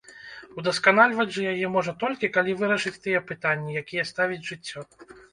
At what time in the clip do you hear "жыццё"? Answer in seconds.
4.49-4.83